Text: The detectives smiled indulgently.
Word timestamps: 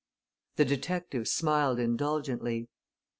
The 0.55 0.65
detectives 0.65 1.31
smiled 1.31 1.77
indulgently. 1.77 2.69